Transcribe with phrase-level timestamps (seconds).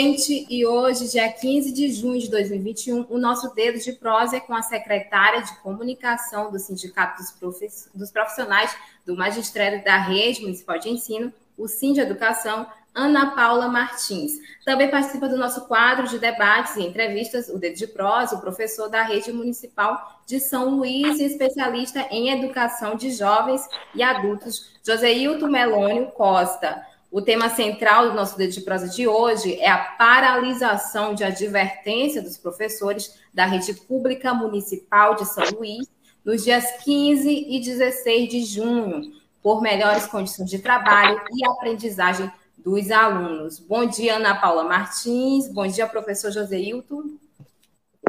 [0.00, 4.40] Gente, e hoje, dia 15 de junho de 2021, o nosso dedo de prosa é
[4.40, 10.78] com a secretária de comunicação do Sindicato dos, dos Profissionais do Magistério da Rede Municipal
[10.78, 14.34] de Ensino, o Sim de Educação, Ana Paula Martins.
[14.64, 18.88] Também participa do nosso quadro de debates e entrevistas, o Dedo de Prosa, o professor
[18.88, 25.48] da Rede Municipal de São Luís e especialista em educação de jovens e adultos, Joseilton
[25.48, 26.86] Melônio Costa.
[27.10, 32.20] O tema central do nosso dedo de prosa de hoje é a paralisação de advertência
[32.20, 35.88] dos professores da rede pública municipal de São Luís
[36.22, 42.90] nos dias 15 e 16 de junho, por melhores condições de trabalho e aprendizagem dos
[42.90, 43.58] alunos.
[43.58, 45.48] Bom dia, Ana Paula Martins.
[45.48, 47.16] Bom dia, professor José Hilton.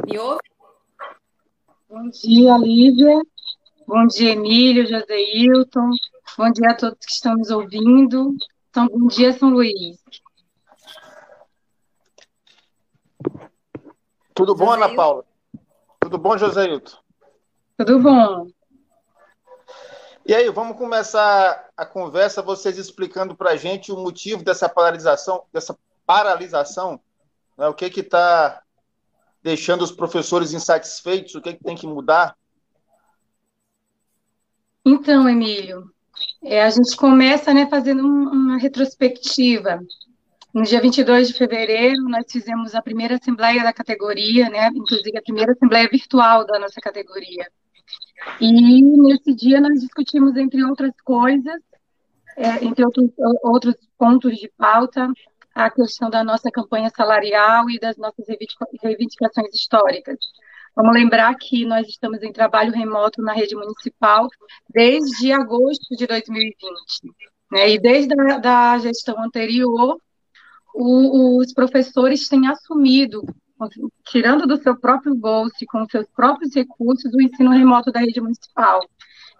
[0.06, 0.40] Me ouve?
[1.88, 3.22] Bom dia, Lívia.
[3.86, 5.90] Bom dia, Emílio, José Hilton.
[6.36, 8.36] Bom dia a todos que estão nos ouvindo.
[8.70, 9.98] Então, bom dia, São Luís.
[14.32, 15.24] Tudo bom, Ana Paula?
[15.98, 16.96] Tudo bom, Joséilton?
[17.76, 18.46] Tudo bom.
[20.24, 25.44] E aí, vamos começar a conversa, vocês explicando para a gente o motivo dessa paralisação,
[25.52, 27.00] dessa paralisação,
[27.58, 27.66] né?
[27.66, 28.62] o que está
[29.42, 32.36] deixando os professores insatisfeitos, o que, que tem que mudar?
[34.84, 35.92] Então, Emílio,
[36.42, 39.80] é, a gente começa né, fazendo uma retrospectiva.
[40.52, 45.22] No dia 22 de fevereiro, nós fizemos a primeira assembleia da categoria, né, inclusive a
[45.22, 47.46] primeira assembleia virtual da nossa categoria.
[48.40, 51.60] E nesse dia nós discutimos, entre outras coisas,
[52.36, 53.10] é, entre outros,
[53.42, 55.08] outros pontos de pauta,
[55.54, 58.26] a questão da nossa campanha salarial e das nossas
[58.82, 60.18] reivindicações históricas.
[60.80, 64.30] Vamos lembrar que nós estamos em trabalho remoto na rede municipal
[64.72, 66.56] desde agosto de 2020.
[67.52, 67.72] Né?
[67.72, 70.00] E desde a da gestão anterior,
[70.74, 73.22] o, os professores têm assumido,
[74.06, 78.22] tirando do seu próprio bolso e com seus próprios recursos, o ensino remoto da rede
[78.22, 78.80] municipal.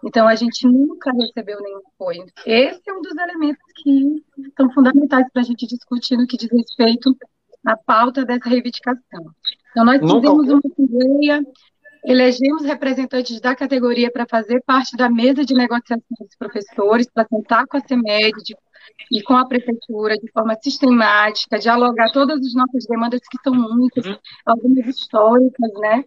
[0.04, 2.26] Então, a gente nunca recebeu nenhum apoio.
[2.44, 4.22] Esse é um dos elementos que
[4.58, 7.16] são fundamentais para a gente discutir no que diz respeito
[7.66, 9.32] à pauta dessa reivindicação.
[9.70, 10.14] Então, nós Nunca...
[10.14, 11.42] fizemos uma assembleia,
[12.04, 17.66] elegemos representantes da categoria para fazer parte da mesa de negociação dos professores, para sentar
[17.66, 18.56] com a CEMED
[19.12, 24.06] e com a prefeitura de forma sistemática, dialogar todas as nossas demandas, que são muitas,
[24.06, 24.16] uhum.
[24.46, 26.04] algumas históricas, né?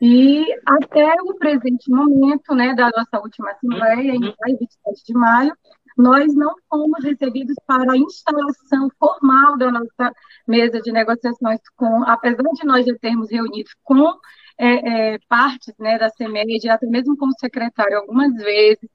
[0.00, 5.52] E até o presente momento, né, da nossa última assembleia, em maio, 27 de maio,
[5.98, 10.12] nós não fomos recebidos para a instalação formal da nossa
[10.46, 14.16] mesa de negociações, com, apesar de nós já termos reunido com
[14.56, 18.88] é, é, partes né, da CEMED, até mesmo com o secretário algumas vezes,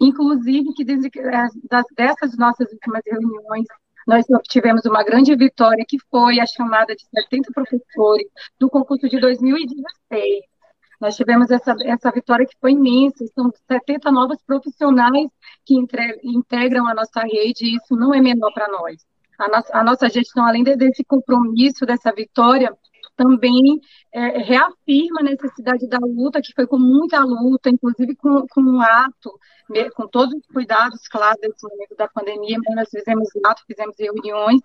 [0.00, 3.66] inclusive que das, dessas nossas últimas reuniões,
[4.04, 8.26] nós obtivemos uma grande vitória, que foi a chamada de 70 professores
[8.58, 10.57] do concurso de 2016.
[11.00, 15.28] Nós tivemos essa, essa vitória que foi imensa, são 70 novos profissionais
[15.64, 19.06] que entre, integram a nossa rede, e isso não é menor para nós.
[19.38, 22.76] A nossa, a nossa gestão, além desse compromisso, dessa vitória,
[23.16, 23.80] também
[24.12, 28.80] é, reafirma a necessidade da luta, que foi com muita luta, inclusive com, com um
[28.80, 29.38] ato,
[29.94, 34.60] com todos os cuidados, claro, desse momento da pandemia, mas nós fizemos ato, fizemos reuniões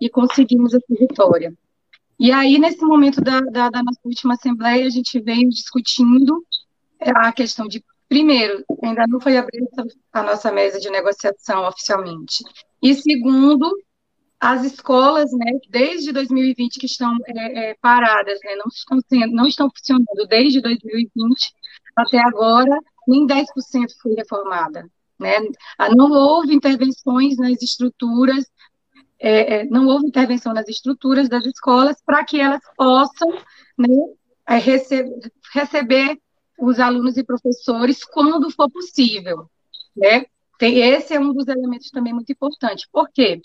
[0.00, 1.52] e conseguimos essa vitória.
[2.18, 6.44] E aí, nesse momento da, da, da nossa última assembleia, a gente veio discutindo
[7.00, 12.42] a questão de, primeiro, ainda não foi aberta a nossa mesa de negociação oficialmente,
[12.82, 13.70] e segundo,
[14.40, 19.46] as escolas, né, desde 2020 que estão é, é, paradas, né, não estão sendo, não
[19.46, 21.52] estão funcionando desde 2020
[21.96, 23.46] até agora, nem 10%
[24.00, 24.88] foi reformada,
[25.18, 25.32] né?
[25.76, 28.44] Ah, não houve intervenções nas estruturas
[29.20, 33.30] é, é, não houve intervenção nas estruturas das escolas para que elas possam
[33.76, 33.88] né,
[34.48, 36.18] é, receber, receber
[36.58, 39.48] os alunos e professores quando for possível.
[39.96, 40.24] Né?
[40.58, 42.88] Tem, esse é um dos elementos também muito importante.
[42.92, 43.40] Por quê?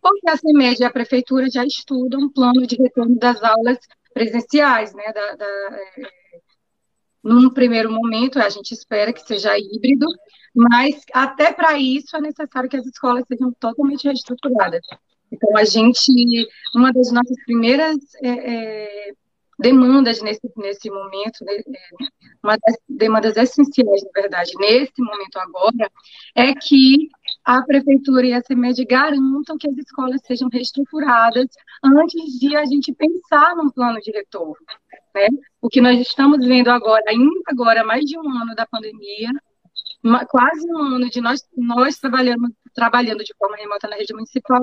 [0.00, 3.78] Porque a CEMED e a prefeitura já estudam um plano de retorno das aulas
[4.12, 6.08] presenciais, né, da, da, é,
[7.24, 10.06] num primeiro momento, a gente espera que seja híbrido,
[10.54, 14.86] mas até para isso é necessário que as escolas sejam totalmente reestruturadas.
[15.34, 19.12] Então, a gente, uma das nossas primeiras é, é,
[19.58, 22.04] demandas nesse, nesse momento, né, é,
[22.42, 25.90] uma das demandas essenciais, na verdade, nesse momento agora,
[26.34, 27.08] é que
[27.44, 31.46] a prefeitura e a CEMED garantam que as escolas sejam reestruturadas
[31.84, 34.56] antes de a gente pensar num plano de retorno.
[35.14, 35.28] Né?
[35.60, 39.30] O que nós estamos vendo agora, ainda agora, mais de um ano da pandemia,
[40.28, 44.62] quase um ano de nós, nós trabalhando, trabalhando de forma remota na rede municipal,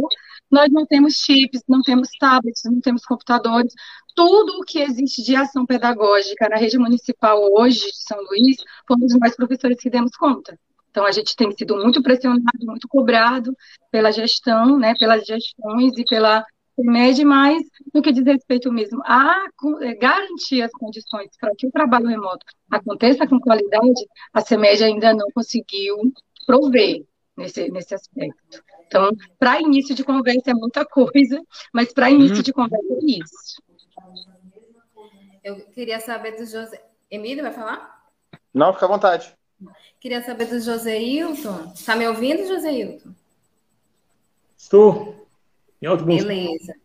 [0.50, 3.74] nós não temos chips, não temos tablets, não temos computadores.
[4.16, 9.18] Tudo o que existe de ação pedagógica na rede municipal hoje de São Luís, fomos
[9.20, 10.58] nós professores que demos conta.
[10.90, 13.56] Então, a gente tem sido muito pressionado, muito cobrado
[13.90, 19.46] pela gestão, né, pelas gestões e pela CEMED, mas no que diz respeito mesmo a
[19.82, 25.14] é, garantir as condições para que o trabalho remoto aconteça com qualidade, a CEMED ainda
[25.14, 25.96] não conseguiu
[26.46, 27.06] prover
[27.38, 28.64] nesse, nesse aspecto.
[28.88, 31.42] Então, para início de conversa é muita coisa,
[31.74, 32.44] mas para início uhum.
[32.44, 33.62] de conversa é isso.
[35.44, 36.84] Eu queria saber do José.
[37.10, 38.06] Emílio, vai falar?
[38.54, 39.36] Não, fica à vontade.
[40.00, 41.72] Queria saber do José Hilton.
[41.74, 43.12] Está me ouvindo, José Hilton?
[44.58, 45.28] Estou.
[45.82, 46.76] Beleza.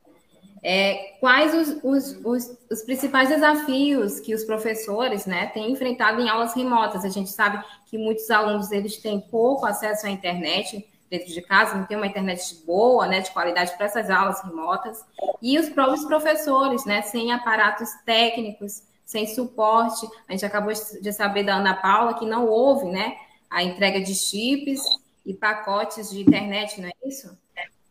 [0.68, 6.28] É, quais os, os, os, os, principais desafios que os professores né, têm enfrentado em
[6.28, 7.04] aulas remotas?
[7.04, 11.76] A gente sabe que muitos alunos eles têm pouco acesso à internet dentro de casa,
[11.76, 15.04] não tem uma internet boa, né, de qualidade para essas aulas remotas,
[15.40, 20.04] e os próprios professores, né, sem aparatos técnicos, sem suporte.
[20.28, 23.16] A gente acabou de saber da Ana Paula que não houve né,
[23.48, 24.82] a entrega de chips
[25.24, 27.45] e pacotes de internet, não é isso?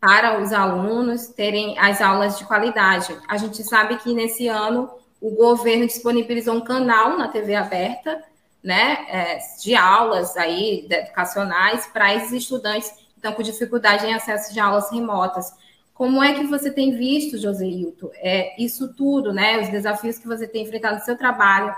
[0.05, 3.17] Para os alunos terem as aulas de qualidade.
[3.27, 4.87] A gente sabe que nesse ano
[5.19, 8.23] o governo disponibilizou um canal na TV aberta,
[8.63, 14.53] né, é, de aulas aí educacionais para esses estudantes que estão com dificuldade em acesso
[14.53, 15.51] de aulas remotas.
[15.91, 20.27] Como é que você tem visto, José Hilton, é, isso tudo, né, os desafios que
[20.27, 21.75] você tem enfrentado no seu trabalho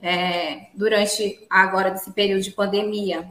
[0.00, 3.28] é, durante agora desse período de pandemia?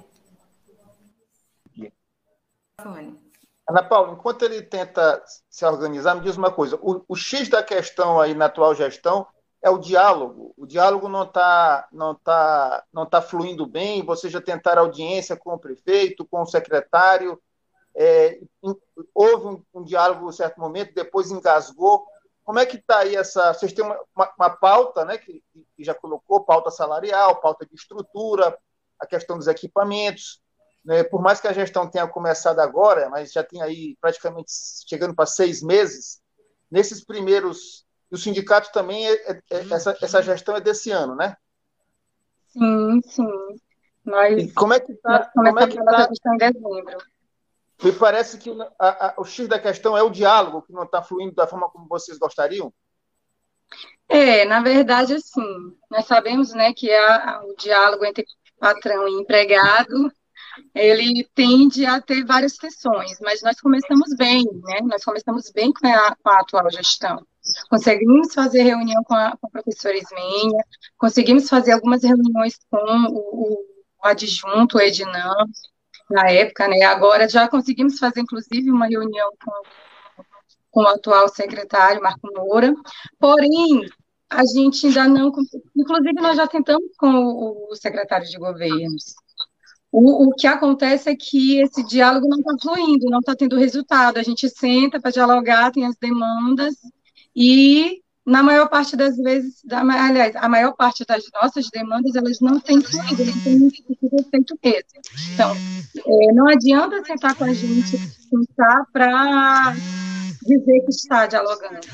[2.81, 3.22] Fone.
[3.68, 7.63] Ana Paula, enquanto ele tenta se organizar, me diz uma coisa: o, o X da
[7.63, 9.25] questão aí na atual gestão
[9.62, 10.54] é o diálogo.
[10.57, 14.04] O diálogo não está não tá, não tá fluindo bem.
[14.04, 17.42] Vocês já tentaram audiência com o prefeito, com o secretário.
[17.95, 18.39] É,
[19.13, 22.06] houve um, um, diálogo em certo momento, depois engasgou.
[22.44, 23.54] Como é que está aí essa.
[23.54, 27.74] Vocês têm uma, uma, uma pauta, né, que, que já colocou, pauta salarial, pauta de
[27.75, 28.57] estrutura,
[29.00, 30.42] a questão dos equipamentos.
[30.83, 31.03] Né?
[31.03, 34.51] Por mais que a gestão tenha começado agora, mas já tem aí praticamente
[34.88, 36.21] chegando para seis meses,
[36.69, 37.85] nesses primeiros.
[38.12, 41.35] E o sindicato também, é, é, é, essa, essa gestão é desse ano, né?
[42.50, 43.27] Sim, sim.
[44.06, 45.31] Nós, e como é que está?
[45.33, 46.09] Como é que tá?
[46.27, 46.97] em dezembro.
[47.81, 51.01] Me parece que a, a, o X da questão é o diálogo, que não está
[51.01, 52.74] fluindo da forma como vocês gostariam?
[54.07, 58.25] É, na verdade, assim, nós sabemos né, que a, o diálogo entre
[58.59, 60.12] patrão e empregado
[60.73, 64.79] ele tende a ter várias sessões, mas nós começamos bem, né?
[64.83, 67.25] Nós começamos bem com a, com a atual gestão.
[67.69, 70.63] Conseguimos fazer reunião com a, com a professora Ismênia,
[70.97, 72.77] conseguimos fazer algumas reuniões com
[73.09, 73.65] o,
[74.03, 75.33] o adjunto, o Ednan,
[76.09, 76.83] na época, né?
[76.83, 80.24] Agora já conseguimos fazer, inclusive, uma reunião com,
[80.72, 82.74] com o atual secretário, Marco Moura,
[83.19, 83.88] porém,
[84.29, 85.31] a gente ainda não.
[85.75, 89.15] Inclusive, nós já tentamos com o secretário de governos,
[89.93, 94.17] o, o que acontece é que esse diálogo não está fluindo, não está tendo resultado.
[94.17, 96.73] A gente senta para dialogar, tem as demandas,
[97.35, 102.39] e na maior parte das vezes, da, aliás, a maior parte das nossas demandas, elas
[102.39, 104.89] não têm fluído, não têm sido feito mesmo.
[105.33, 109.75] Então, é, não adianta sentar com a gente, sentar para
[110.41, 111.88] dizer que está dialogando.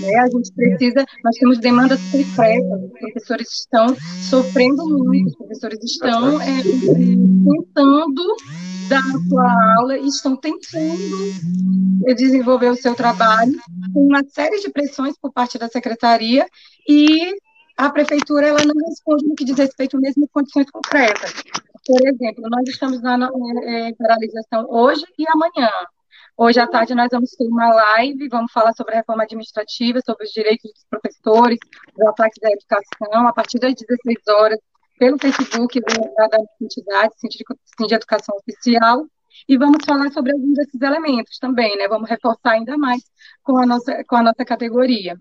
[0.00, 0.16] Né?
[0.16, 3.96] A gente precisa, nós temos demandas concretas, os professores estão
[4.28, 8.36] sofrendo muito, os professores estão é, tentando
[8.88, 13.58] dar a sua aula e estão tentando desenvolver o seu trabalho
[13.92, 16.46] com uma série de pressões por parte da secretaria
[16.88, 17.34] e
[17.76, 21.32] a prefeitura ela não responde no que diz respeito mesmo a condições concretas.
[21.86, 23.30] Por exemplo, nós estamos na
[23.64, 25.70] é, paralisação hoje e amanhã.
[26.40, 30.24] Hoje à tarde nós vamos ter uma live, vamos falar sobre a reforma administrativa, sobre
[30.24, 31.58] os direitos dos professores,
[31.96, 34.58] do ataque da educação, a partir das 16 horas,
[35.00, 39.04] pelo Facebook da, da entidade, Sim de Educação Oficial,
[39.48, 41.88] e vamos falar sobre alguns desses elementos também, né?
[41.88, 43.02] Vamos reforçar ainda mais
[43.42, 45.20] com a nossa, com a nossa categoria.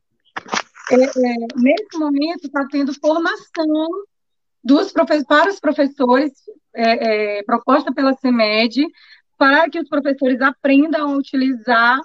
[0.91, 3.89] É, é, nesse momento está tendo formação
[4.63, 6.33] dos para os professores,
[6.75, 8.86] é, é, proposta pela CEMED,
[9.38, 12.00] para que os professores aprendam a utilizar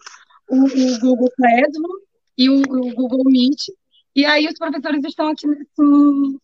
[0.49, 1.99] o, o Google Classroom
[2.37, 3.69] e o, o, Google Meet.
[4.15, 6.39] E aí os professores estão aqui assim,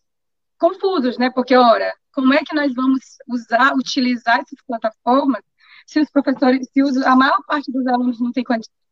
[0.58, 1.30] confusos, né?
[1.30, 5.42] Porque, ora, como é que nós vamos usar, utilizar essas plataformas
[5.86, 8.44] se os professores, se os, a maior parte dos alunos não tem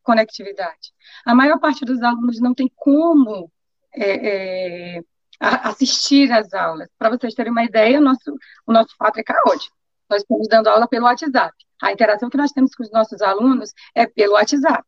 [0.02, 0.92] conectividade,
[1.26, 3.50] a maior parte dos alunos não tem como
[3.92, 5.00] é, é,
[5.40, 6.88] assistir às aulas.
[6.98, 8.34] Para vocês terem uma ideia, o nosso,
[8.66, 9.76] o nosso fato é caótico.
[10.08, 11.52] Nós estamos dando aula pelo WhatsApp.
[11.82, 14.84] A interação que nós temos com os nossos alunos é pelo WhatsApp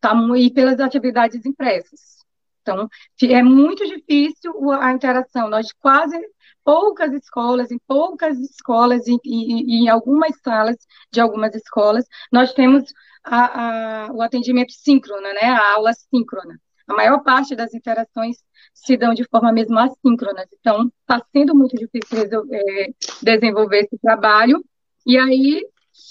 [0.00, 2.20] tá, e pelas atividades impressas.
[2.62, 2.88] Então,
[3.22, 5.48] é muito difícil a interação.
[5.48, 6.18] Nós quase
[6.64, 10.76] poucas escolas, em poucas escolas e, em algumas salas
[11.10, 12.84] de algumas escolas, nós temos
[13.24, 16.60] a, a, o atendimento síncrono, né, a aula síncrona.
[16.86, 18.38] A maior parte das interações
[18.74, 20.44] se dão de forma mesmo assíncrona.
[20.58, 22.90] Então, está sendo muito difícil é,
[23.22, 24.62] desenvolver esse trabalho,
[25.06, 25.64] e aí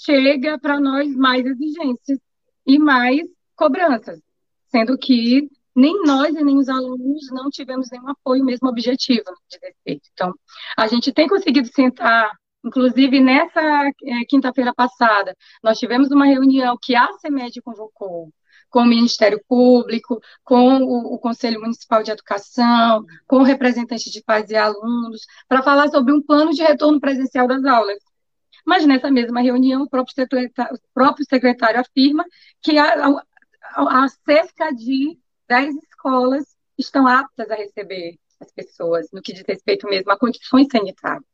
[0.04, 2.18] chega para nós mais exigências
[2.66, 3.22] e mais
[3.56, 4.20] cobranças,
[4.70, 9.58] sendo que nem nós e nem os alunos não tivemos nenhum apoio, mesmo objetivo de
[9.62, 10.08] respeito.
[10.12, 10.34] Então,
[10.76, 12.30] a gente tem conseguido sentar,
[12.64, 18.30] inclusive nessa é, quinta-feira passada, nós tivemos uma reunião que a CEMED convocou,
[18.68, 24.48] com o Ministério Público, com o, o Conselho Municipal de Educação, com representantes de pais
[24.50, 27.98] e alunos, para falar sobre um plano de retorno presencial das aulas.
[28.66, 32.24] Mas nessa mesma reunião, o próprio secretário, o próprio secretário afirma
[32.62, 33.22] que há,
[33.74, 36.44] há cerca de 10 escolas
[36.78, 41.24] estão aptas a receber as pessoas, no que diz respeito mesmo a condições sanitárias.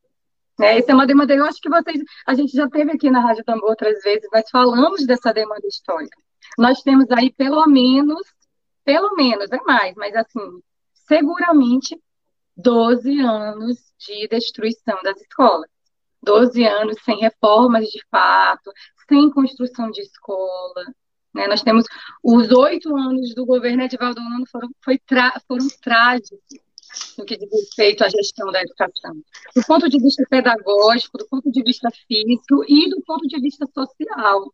[0.59, 0.78] Né?
[0.78, 3.45] Essa é uma demanda, eu acho que vocês, a gente já teve aqui na Rádio
[3.45, 6.18] Tambor outras vezes, nós falamos dessa demanda histórica.
[6.59, 8.26] Nós temos aí pelo menos,
[8.85, 10.61] pelo menos, é mais, mas assim,
[11.06, 12.00] seguramente
[12.56, 15.68] 12 anos de destruição das escolas.
[16.26, 18.71] 12 anos sem reformas de fato,
[19.09, 20.85] sem construção de escola.
[21.33, 21.47] Né?
[21.47, 21.85] Nós temos
[22.23, 25.00] os oito anos do governo Edivaldo Nuno foram, foi
[25.47, 26.40] foram trágicos
[27.18, 29.14] no que diz respeito à gestão da educação.
[29.54, 33.66] Do ponto de vista pedagógico, do ponto de vista físico e do ponto de vista
[33.73, 34.52] social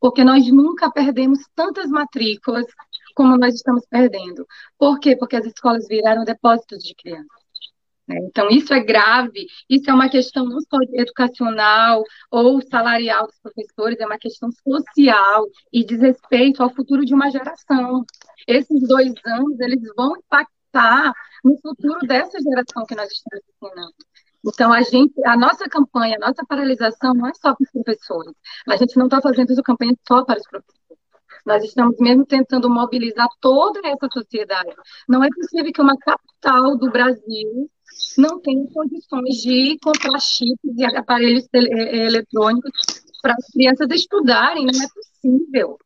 [0.00, 2.66] porque nós nunca perdemos tantas matrículas
[3.14, 4.46] como nós estamos perdendo.
[4.78, 5.16] Por quê?
[5.16, 7.37] Porque as escolas viraram depósitos de crianças.
[8.08, 8.18] Né?
[8.22, 14.00] Então, isso é grave, isso é uma questão não só educacional ou salarial dos professores,
[14.00, 18.04] é uma questão social e diz respeito ao futuro de uma geração.
[18.46, 21.12] Esses dois anos, eles vão impactar
[21.44, 23.94] no futuro dessa geração que nós estamos ensinando.
[24.46, 28.34] Então, a gente, a nossa campanha, a nossa paralisação não é só para os professores.
[28.68, 30.78] A gente não está fazendo essa campanha só para os professores.
[31.44, 34.74] Nós estamos mesmo tentando mobilizar toda essa sociedade.
[35.08, 37.68] Não é possível que uma capital do Brasil
[38.16, 42.70] não tenha condições de comprar chips e aparelhos eletrônicos
[43.22, 44.66] para as crianças estudarem.
[44.66, 45.78] Não é possível.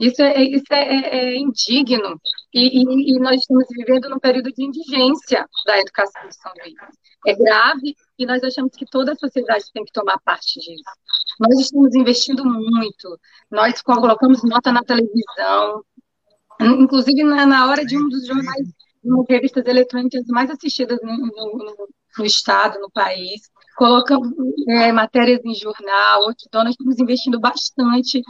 [0.00, 2.18] Isso é, isso é, é, é indigno.
[2.54, 6.74] E, e, e, nós estamos vivendo num período de indigência da educação de São Luís.
[7.26, 10.82] É grave e nós achamos que toda a sociedade tem que tomar parte disso.
[11.38, 13.20] Nós estamos investindo muito.
[13.50, 15.84] Nós colocamos nota na televisão,
[16.62, 18.68] inclusive na, na hora de um dos jornais,
[19.02, 21.88] uma revistas eletrônicas mais assistidas no, no,
[22.18, 23.42] no estado, no país.
[23.76, 24.28] Colocamos
[24.68, 28.22] é, matérias em jornal, então nós estamos investindo bastante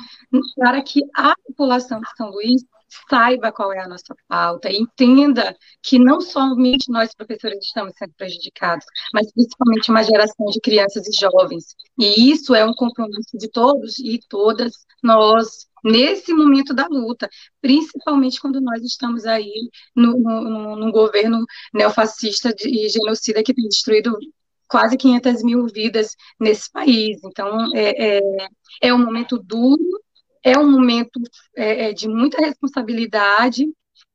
[0.56, 2.62] para que a população de São Luís
[3.08, 8.84] saiba qual é a nossa pauta, entenda que não somente nós professores estamos sendo prejudicados,
[9.12, 11.74] mas principalmente uma geração de crianças e jovens.
[11.98, 17.28] E isso é um compromisso de todos e todas nós nesse momento da luta,
[17.60, 24.16] principalmente quando nós estamos aí no, no governo neofascista e genocida que tem destruído
[24.68, 27.18] quase 500 mil vidas nesse país.
[27.24, 28.20] Então, é, é,
[28.82, 30.00] é um momento duro,
[30.42, 31.20] é um momento
[31.56, 33.66] é, é, de muita responsabilidade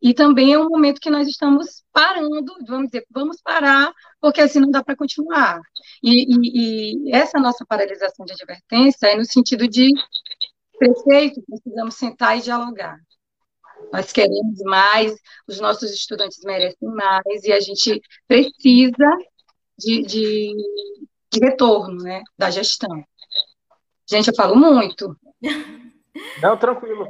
[0.01, 4.59] e também é um momento que nós estamos parando, vamos dizer, vamos parar, porque assim
[4.59, 5.59] não dá para continuar.
[6.03, 9.91] E, e, e, essa nossa paralisação de advertência é no sentido de
[10.77, 12.99] prefeito, precisamos sentar e dialogar.
[13.91, 15.15] Nós queremos mais,
[15.47, 19.17] os nossos estudantes merecem mais, e a gente precisa
[19.77, 20.53] de, de,
[21.31, 23.03] de retorno né, da gestão.
[24.09, 25.15] Gente, eu falo muito.
[26.41, 27.07] Não, tranquilo.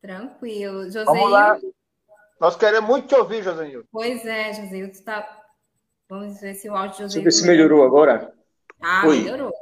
[0.00, 0.84] Tranquilo.
[0.84, 1.04] José.
[1.04, 1.58] Vamos lá.
[2.40, 3.88] Nós queremos muito te ouvir, Joséildo.
[3.90, 5.02] Pois é, Joséildo.
[5.02, 5.42] Tá...
[6.08, 7.12] Vamos ver se o áudio de Joséildo...
[7.14, 8.32] Deixa eu ver se melhorou agora.
[8.80, 9.22] Ah, Oi.
[9.22, 9.52] melhorou.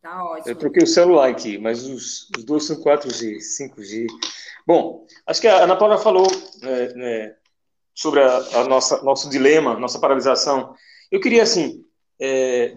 [0.00, 0.48] Tá ótimo.
[0.48, 4.06] Eu troquei o celular aqui, mas os, os dois são 4G, 5G.
[4.64, 6.28] Bom, acho que a Ana Paula falou
[6.62, 7.36] né, né,
[7.92, 10.74] sobre a, a nossa, nosso dilema, nossa paralisação.
[11.10, 11.84] Eu queria, assim,
[12.20, 12.76] é,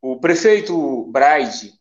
[0.00, 1.74] o prefeito Braide,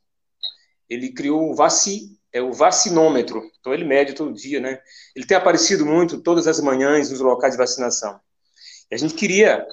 [0.90, 4.82] ele criou o vaci, é o vacinômetro, então ele mede todo dia, né?
[5.16, 8.20] Ele tem aparecido muito todas as manhãs nos locais de vacinação.
[8.90, 9.68] E a gente queria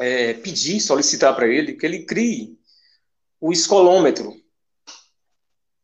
[0.00, 2.58] é, pedir, solicitar para ele que ele crie
[3.40, 4.30] o escolômetro.
[4.30, 4.34] O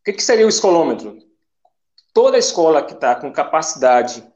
[0.04, 1.18] que, que seria o escolômetro?
[2.12, 4.26] Toda escola que está com capacidade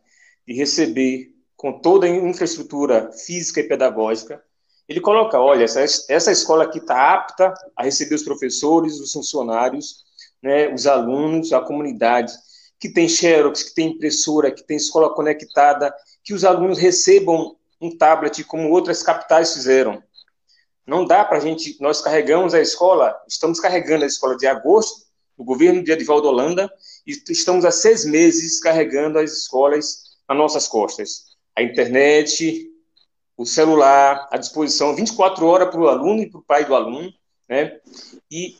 [0.47, 4.43] de receber com toda a infraestrutura física e pedagógica,
[4.89, 10.05] ele coloca, olha, essa, essa escola aqui está apta a receber os professores, os funcionários,
[10.43, 12.33] né, os alunos, a comunidade,
[12.79, 15.95] que tem xerox, que tem impressora, que tem escola conectada,
[16.25, 20.03] que os alunos recebam um tablet como outras capitais fizeram.
[20.87, 25.09] Não dá para a gente, nós carregamos a escola, estamos carregando a escola de agosto,
[25.37, 26.71] do governo de Edivaldo Holanda,
[27.07, 31.37] e estamos há seis meses carregando as escolas nas nossas costas.
[31.57, 32.71] A internet,
[33.37, 37.11] o celular à disposição 24 horas para o aluno e para o pai do aluno,
[37.49, 37.81] né?
[38.31, 38.57] E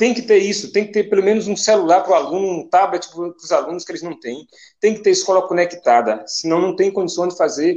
[0.00, 2.66] tem que ter isso, tem que ter pelo menos um celular para o aluno, um
[2.66, 4.48] tablet para os alunos que eles não têm,
[4.80, 7.76] tem que ter escola conectada, senão não tem condições de fazer,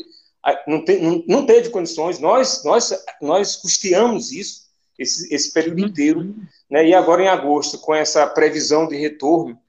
[0.66, 4.62] não, tem, não, não teve condições, nós, nós, nós custeamos isso,
[4.98, 5.88] esse, esse período uhum.
[5.90, 6.36] inteiro,
[6.72, 6.88] né?
[6.88, 9.60] E agora em agosto, com essa previsão de retorno,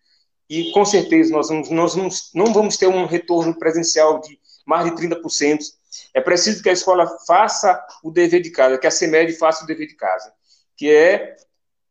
[0.49, 4.85] e com certeza nós, vamos, nós não, não vamos ter um retorno presencial de mais
[4.85, 5.59] de 30%,
[6.15, 9.67] é preciso que a escola faça o dever de casa, que a CEMED faça o
[9.67, 10.33] dever de casa,
[10.77, 11.37] que é,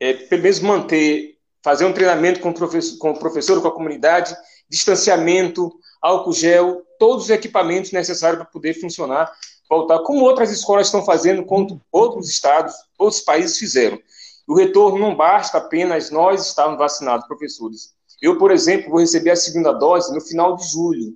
[0.04, 3.74] é pelo menos manter, fazer um treinamento com o, professor, com o professor, com a
[3.74, 4.36] comunidade,
[4.70, 9.32] distanciamento, álcool gel, todos os equipamentos necessários para poder funcionar,
[9.70, 13.98] voltar, como outras escolas estão fazendo, como outros estados, outros países fizeram.
[14.46, 17.94] O retorno não basta apenas nós estarmos vacinados, professores.
[18.22, 21.16] Eu, por exemplo, vou receber a segunda dose no final de julho.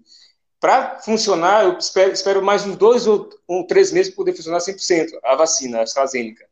[0.62, 4.60] Para funcionar, eu espero, espero, mais uns dois ou um, três meses para poder funcionar
[4.60, 6.47] 100% a vacina, a AstraZeneca.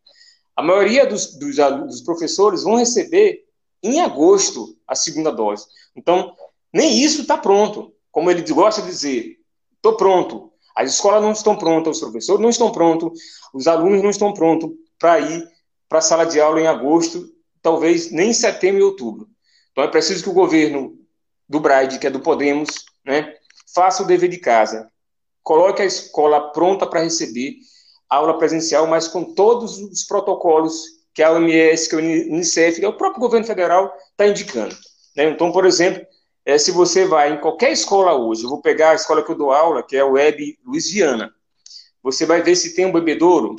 [0.55, 3.43] A maioria dos, dos, dos, professores vão receber
[3.83, 5.65] em agosto a segunda dose.
[5.95, 6.33] Então,
[6.73, 7.93] nem isso está pronto.
[8.11, 9.37] Como ele gosta de dizer,
[9.75, 10.51] estou pronto.
[10.75, 13.19] As escolas não estão prontas, os professores não estão prontos,
[13.53, 15.47] os alunos não estão prontos para ir
[15.87, 17.29] para a sala de aula em agosto,
[17.61, 19.27] talvez nem em setembro e outubro.
[19.71, 20.97] Então, é preciso que o governo
[21.47, 22.69] do Braide, que é do Podemos,
[23.05, 23.35] né,
[23.73, 24.89] faça o dever de casa,
[25.43, 27.55] coloque a escola pronta para receber
[28.09, 32.93] aula presencial, mas com todos os protocolos que a OMS, que a Unicef, que o
[32.93, 34.75] próprio governo federal está indicando.
[35.15, 35.29] Né?
[35.29, 36.05] Então, por exemplo,
[36.45, 39.37] é, se você vai em qualquer escola hoje, eu vou pegar a escola que eu
[39.37, 41.33] dou aula, que é a Web Louisiana,
[42.03, 43.55] você vai ver se tem um bebedouro.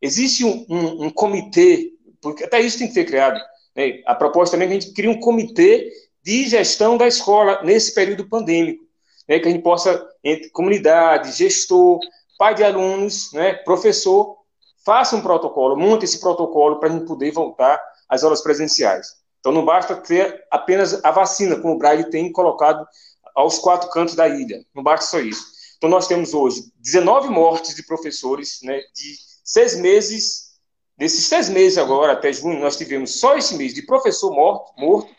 [0.00, 3.38] Existe um, um, um comitê, porque até isso tem que ser criado.
[3.76, 4.00] Né?
[4.06, 7.94] A proposta também é que a gente crie um comitê de gestão da escola nesse
[7.94, 8.88] período pandêmico
[9.28, 12.00] né, que a gente possa, entre comunidade, gestor,
[12.38, 14.38] pai de alunos, né, professor,
[14.84, 19.16] faça um protocolo, monte esse protocolo para a gente poder voltar às aulas presenciais.
[19.40, 22.86] Então não basta ter apenas a vacina, como o Braille tem colocado
[23.34, 25.44] aos quatro cantos da ilha, não basta só isso.
[25.76, 30.54] Então nós temos hoje 19 mortes de professores, né, de seis meses,
[30.96, 35.10] desses seis meses agora, até junho, nós tivemos só esse mês de professor morto, morto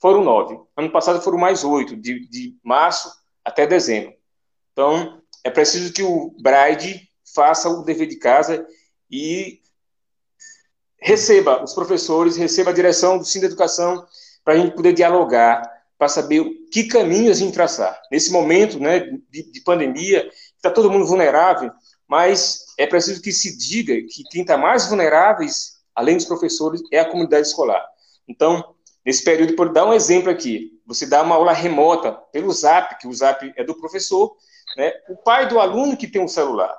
[0.00, 0.58] foram nove.
[0.76, 3.10] Ano passado foram mais oito, de, de março
[3.44, 4.14] até dezembro.
[4.72, 8.66] Então, é preciso que o Braide faça o dever de casa
[9.10, 9.60] e
[11.00, 14.06] receba os professores, receba a direção do da Educação
[14.44, 15.62] para a gente poder dialogar,
[15.96, 17.98] para saber que caminho a gente traçar.
[18.12, 21.72] Nesse momento né, de, de pandemia, está todo mundo vulnerável,
[22.06, 27.00] mas é preciso que se diga que quem está mais vulneráveis, além dos professores, é
[27.00, 27.84] a comunidade escolar.
[28.28, 32.98] Então, nesse período, por dar um exemplo aqui, você dá uma aula remota pelo Zap,
[32.98, 34.36] que o Zap é do professor,
[34.76, 34.92] né?
[35.08, 36.74] O pai do aluno que tem um celular,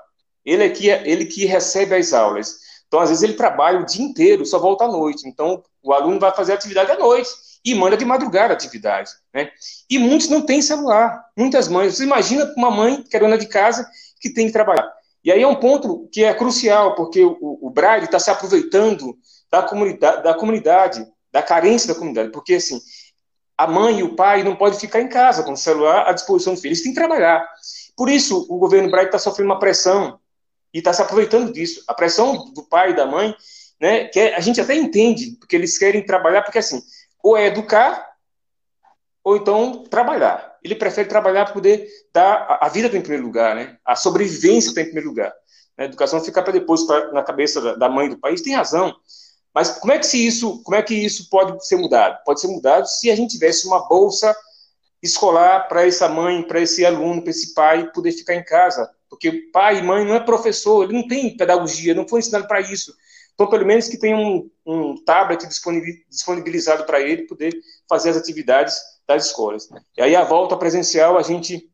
[0.46, 2.58] ele é que, ele que recebe as aulas.
[2.88, 5.28] Então, às vezes, ele trabalha o dia inteiro, só volta à noite.
[5.28, 7.30] Então, o aluno vai fazer atividade à noite
[7.64, 9.12] e manda de madrugada a atividade.
[9.34, 9.52] Né?
[9.90, 11.24] E muitos não têm celular.
[11.38, 11.96] Muitas mães.
[11.96, 13.88] Você imagina uma mãe que é dona de casa
[14.20, 14.92] que tem que trabalhar.
[15.24, 19.18] E aí é um ponto que é crucial, porque o, o Braille está se aproveitando
[19.52, 22.32] da comunidade, da comunidade, da carência da comunidade.
[22.32, 22.80] Porque, assim,
[23.60, 26.54] a mãe e o pai não podem ficar em casa com o celular à disposição
[26.54, 27.46] do filho, eles têm que trabalhar.
[27.94, 30.18] Por isso, o governo Braga está sofrendo uma pressão
[30.74, 31.84] e está se aproveitando disso.
[31.86, 33.36] A pressão do pai e da mãe,
[33.78, 36.82] né, que é, a gente até entende, porque eles querem trabalhar, porque assim,
[37.22, 38.10] ou é educar,
[39.26, 40.58] ou então trabalhar.
[40.64, 43.76] Ele prefere trabalhar para poder dar a vida em primeiro lugar, né?
[43.84, 45.34] A sobrevivência em primeiro lugar.
[45.78, 48.42] A educação fica para depois pra, na cabeça da mãe do país.
[48.42, 48.96] Tem razão.
[49.60, 52.24] Mas como é que se isso, como é que isso pode ser mudado?
[52.24, 54.36] Pode ser mudado se a gente tivesse uma bolsa
[55.04, 59.32] escolar para essa mãe, para esse aluno, para esse pai poder ficar em casa porque
[59.52, 62.94] pai e mãe não é professor, ele não tem pedagogia, não foi ensinado para isso.
[63.34, 65.46] Então, pelo menos que tenha um, um tablet
[66.10, 69.68] disponibilizado para ele poder fazer as atividades das escolas.
[69.98, 71.70] E aí, a volta presencial, a gente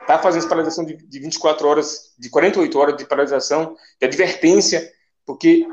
[0.00, 4.90] está fazendo essa paralisação de, de 24 horas, de 48 horas de paralisação, de advertência,
[5.24, 5.66] porque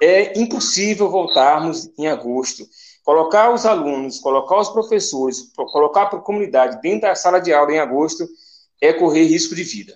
[0.00, 2.64] é impossível voltarmos em agosto.
[3.04, 7.78] Colocar os alunos, colocar os professores, colocar a comunidade dentro da sala de aula em
[7.78, 8.26] agosto
[8.80, 9.94] é correr risco de vida.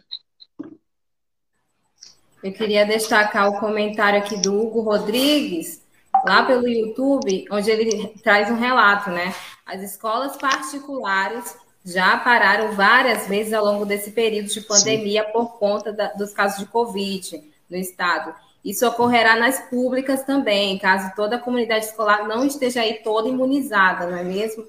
[2.42, 5.82] Eu queria destacar o comentário aqui do Hugo Rodrigues,
[6.24, 9.34] lá pelo YouTube, onde ele traz um relato, né?
[9.66, 15.32] As escolas particulares já pararam várias vezes ao longo desse período de pandemia Sim.
[15.32, 18.34] por conta da, dos casos de Covid no estado.
[18.64, 24.06] Isso ocorrerá nas públicas também, caso toda a comunidade escolar não esteja aí toda imunizada,
[24.06, 24.66] não é mesmo?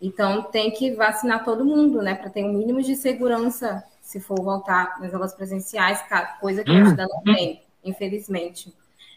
[0.00, 4.40] Então tem que vacinar todo mundo, né, para ter um mínimo de segurança se for
[4.42, 6.02] voltar nas aulas presenciais,
[6.40, 8.72] coisa que a gente ainda não tem, infelizmente.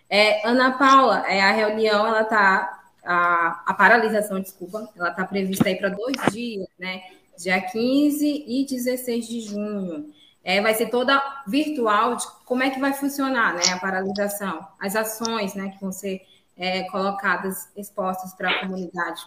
[0.10, 5.68] É, Ana Paula, é, a reunião ela está a, a paralisação, desculpa, ela está prevista
[5.68, 7.02] aí para dois dias, né?
[7.38, 10.14] Dia 15 e 16 de junho.
[10.48, 14.96] É, vai ser toda virtual de como é que vai funcionar né, a paralisação, as
[14.96, 16.22] ações né, que vão ser
[16.56, 19.26] é, colocadas, expostas para a comunidade.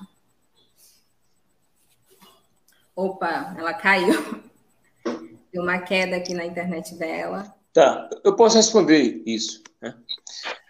[2.96, 4.40] Opa, ela caiu.
[5.52, 7.54] Deu uma queda aqui na internet dela.
[7.74, 9.62] Tá, eu posso responder isso.
[9.78, 9.94] Né?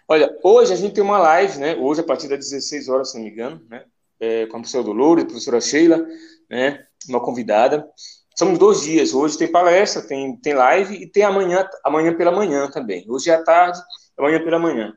[0.05, 1.77] Olha, hoje a gente tem uma live, né?
[1.77, 3.85] Hoje, a partir das 16 horas, se não me engano, né?
[4.19, 6.05] É, com a professora Dolores, a professora Sheila,
[6.49, 6.85] né?
[7.07, 7.89] Uma convidada.
[8.35, 9.13] São dois dias.
[9.13, 13.05] Hoje tem palestra, tem, tem live e tem amanhã, amanhã pela manhã também.
[13.07, 13.79] Hoje é à tarde,
[14.17, 14.93] amanhã pela manhã.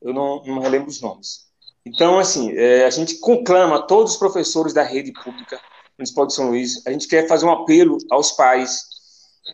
[0.00, 1.46] Eu não, não relembro os nomes.
[1.84, 5.60] Então, assim, é, a gente conclama todos os professores da rede pública
[5.98, 6.86] municipal de São Luís.
[6.86, 8.82] A gente quer fazer um apelo aos pais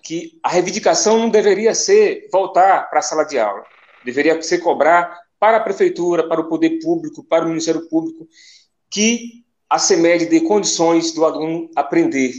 [0.02, 3.64] que a reivindicação não deveria ser voltar para a sala de aula.
[4.04, 8.26] Deveria ser cobrar para a prefeitura, para o poder público, para o Ministério Público,
[8.90, 12.32] que a CEMED dê condições do aluno aprender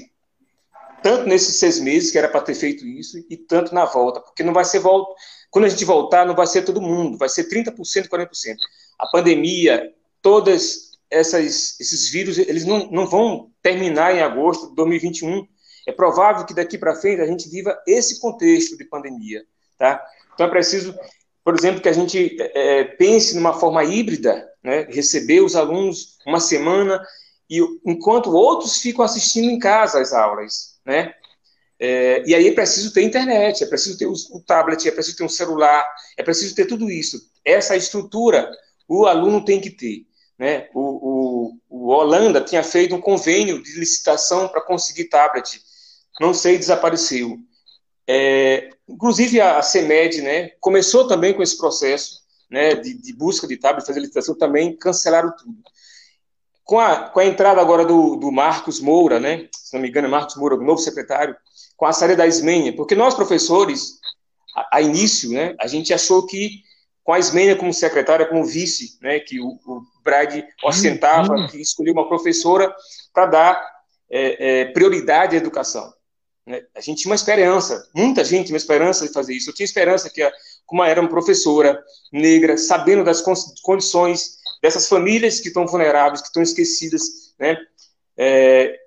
[1.04, 4.42] tanto nesses seis meses, que era para ter feito isso, e tanto na volta, porque
[4.42, 5.14] não vai ser volta.
[5.52, 7.76] Quando a gente voltar, não vai ser todo mundo, vai ser 30%,
[8.08, 8.56] 40%.
[8.98, 15.48] A pandemia, todos esses vírus, eles não, não vão terminar em agosto de 2021.
[15.86, 19.44] É provável que daqui para frente a gente viva esse contexto de pandemia,
[19.78, 20.04] tá?
[20.34, 20.98] Então é preciso,
[21.44, 24.88] por exemplo, que a gente é, pense numa forma híbrida, né?
[24.90, 27.00] Receber os alunos uma semana
[27.50, 31.14] e enquanto outros ficam assistindo em casa as aulas, né?
[31.80, 35.18] É, e aí é preciso ter internet, é preciso ter o, o, tablet, é preciso
[35.18, 35.86] ter um celular,
[36.18, 37.20] é preciso ter tudo isso.
[37.44, 38.50] Essa estrutura
[38.88, 40.06] o aluno tem que ter.
[40.38, 40.70] Né?
[40.74, 45.62] O, o, o Holanda tinha feito um convênio de licitação para conseguir tablet.
[46.22, 47.38] Não sei, desapareceu.
[48.08, 53.48] É, inclusive a, a CEMED né, começou também com esse processo né, de, de busca
[53.48, 55.56] de tablet, fazer licitação, também cancelaram tudo
[56.64, 60.08] com a, com a entrada agora do, do Marcos Moura, né, se não me engano
[60.08, 61.36] é Marcos Moura, o novo secretário,
[61.76, 64.00] com a saída da Ismênia, porque nós, professores,
[64.56, 66.62] a, a, início, né, a gente achou que
[67.04, 71.48] com a Ismênia como secretária, como vice, né, que o, o Brad ostentava, uhum.
[71.48, 72.74] que escolheu uma professora
[73.14, 73.74] para dar
[74.10, 75.94] é, é, prioridade à educação.
[76.46, 76.62] Né?
[76.76, 79.50] A gente tinha uma esperança, muita gente tinha uma esperança de fazer isso.
[79.50, 80.22] Eu tinha esperança que,
[80.66, 83.22] como era uma professora negra, sabendo das
[83.62, 87.58] condições dessas famílias que estão vulneráveis, que estão esquecidas, né?
[88.18, 88.80] É,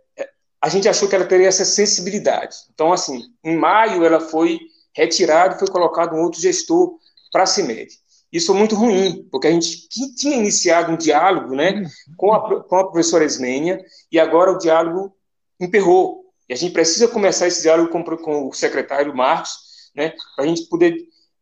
[0.58, 2.56] a gente achou que ela teria essa sensibilidade.
[2.72, 4.58] Então, assim, em maio ela foi
[4.94, 6.96] retirada e foi colocado um outro gestor
[7.30, 7.92] para a CIMED.
[8.32, 9.86] Isso foi muito ruim, porque a gente
[10.16, 11.84] tinha iniciado um diálogo né,
[12.16, 15.14] com, a, com a professora Esmênia e agora o diálogo
[15.60, 16.24] emperrou.
[16.48, 19.50] E a gente precisa começar esse diálogo com, com o secretário Marcos,
[19.94, 20.96] né, para a gente poder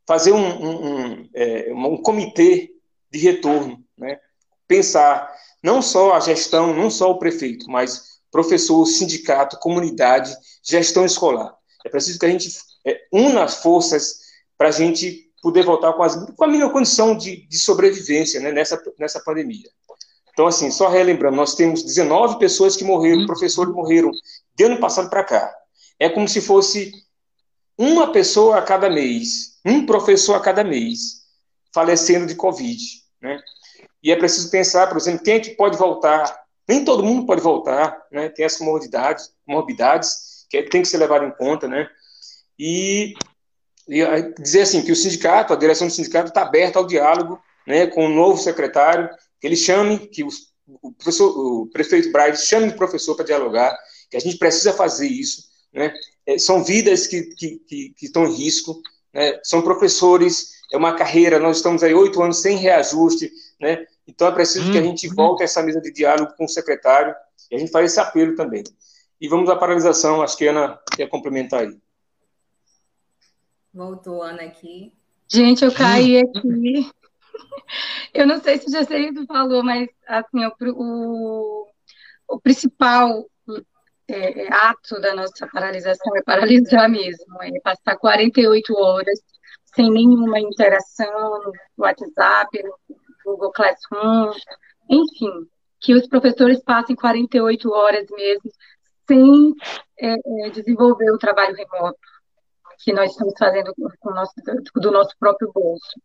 [0.07, 2.73] fazer um, um, um, é, um comitê
[3.11, 4.19] de retorno, né?
[4.67, 11.55] pensar não só a gestão, não só o prefeito, mas professor, sindicato, comunidade, gestão escolar.
[11.85, 12.51] É preciso que a gente
[12.87, 14.19] é, una forças
[14.59, 18.51] para a gente poder voltar com, as, com a mínima condição de, de sobrevivência né,
[18.51, 19.69] nessa, nessa pandemia.
[20.33, 23.27] Então, assim, só relembrando, nós temos 19 pessoas que morreram, uhum.
[23.27, 24.11] professores morreram
[24.55, 25.55] de ano passado para cá.
[25.99, 26.93] É como se fosse
[27.79, 31.23] uma pessoa a cada mês, um professor a cada mês,
[31.73, 32.83] falecendo de Covid.
[33.23, 33.41] Né?
[34.05, 36.45] E é preciso pensar, por exemplo, quem é que pode voltar?
[36.69, 38.29] Nem todo mundo pode voltar, né?
[38.29, 41.89] Tem as morbidades, morbidades que tem que ser levado em conta, né?
[42.59, 43.15] E,
[43.89, 44.05] e
[44.39, 48.07] dizer assim que o sindicato, a direção do sindicato está aberta ao diálogo, né, com
[48.07, 49.09] o novo secretário,
[49.41, 50.29] que ele chame, que o,
[50.83, 53.77] o, o prefeito Braide chame o professor para dialogar,
[54.11, 55.93] que a gente precisa fazer isso, né?
[56.27, 58.81] é, são vidas que, que, que, que estão em risco,
[59.13, 59.41] né?
[59.43, 63.85] são professores, é uma carreira, nós estamos aí oito anos sem reajuste, né?
[64.07, 65.15] Então é preciso que a gente uhum.
[65.15, 67.15] volte a essa mesa de diálogo com o secretário
[67.51, 68.65] e a gente faz esse apelo também.
[69.21, 71.79] E vamos à paralisação, acho que a Ana quer complementar aí.
[73.73, 74.93] Voltou, Ana, aqui.
[75.29, 76.91] Gente, eu caí aqui.
[78.13, 81.67] Eu não sei se o Jaceito falou, mas assim, o, o,
[82.29, 83.27] o principal
[84.07, 89.19] é, é, ato da nossa paralisação é paralisar mesmo, é passar 48 horas
[89.75, 94.33] sem nenhuma interação no WhatsApp, no Google Classroom,
[94.89, 95.49] enfim,
[95.81, 98.51] que os professores passem 48 horas mesmo
[99.07, 99.55] sem
[99.99, 101.99] é, é, desenvolver o trabalho remoto
[102.83, 103.73] que nós estamos fazendo
[104.05, 104.35] nosso,
[104.77, 106.01] do nosso próprio bolso.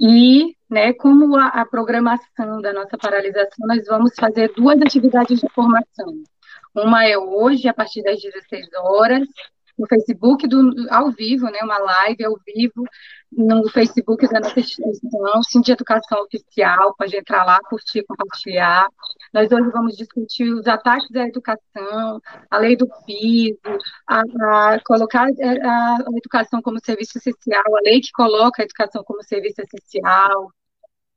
[0.00, 5.48] E, né, como a, a, programação da nossa paralisação, nós vamos fazer duas atividades de
[5.54, 6.22] formação.
[6.74, 9.26] Uma é hoje, a partir das 16 horas,
[9.78, 12.84] no Facebook do, ao vivo, né, uma live ao vivo
[13.30, 18.88] no Facebook da nossa instituição, Sim de Educação Oficial, pode entrar lá, curtir, compartilhar.
[19.32, 23.58] Nós hoje vamos discutir os ataques à educação, a lei do piso,
[24.08, 24.20] a,
[24.74, 29.02] a colocar é, a, a educação como serviço essencial, a lei que coloca a educação
[29.04, 30.50] como serviço essencial,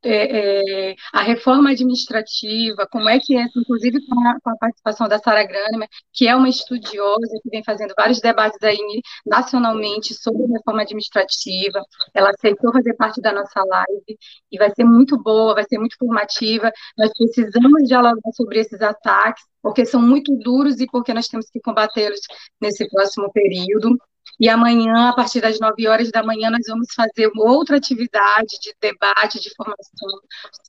[0.02, 5.08] é, é, a reforma administrativa, como é que é, inclusive com a, com a participação
[5.08, 8.78] da Sara Granemer, que é uma estudiosa que vem fazendo vários debates aí
[9.26, 11.82] nacionalmente sobre reforma administrativa,
[12.14, 14.18] ela aceitou fazer parte da nossa live
[14.50, 19.44] e vai ser muito boa, vai ser muito formativa, nós precisamos dialogar sobre esses ataques,
[19.62, 22.20] porque são muito duros e porque nós temos que combatê-los
[22.60, 23.96] nesse próximo período.
[24.40, 28.74] E amanhã, a partir das 9 horas da manhã, nós vamos fazer outra atividade de
[28.80, 30.08] debate, de formação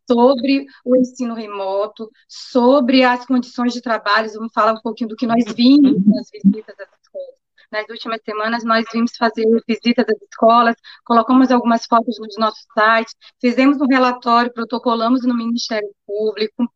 [0.05, 4.29] sobre o ensino remoto, sobre as condições de trabalho.
[4.33, 7.35] Vamos falar um pouquinho do que nós vimos nas visitas às escolas.
[7.71, 13.15] Nas últimas semanas, nós vimos fazer visitas às escolas, colocamos algumas fotos nos nossos sites,
[13.39, 16.69] fizemos um relatório, protocolamos no Ministério Público,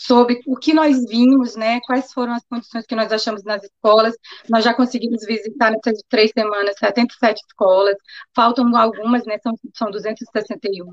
[0.00, 4.14] sobre o que nós vimos, né, quais foram as condições que nós achamos nas escolas.
[4.48, 7.96] Nós já conseguimos visitar nessas três semanas 77 escolas,
[8.34, 10.86] faltam algumas, né, são, são 261.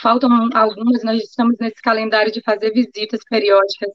[0.00, 3.90] Faltam algumas, nós estamos nesse calendário de fazer visitas periódicas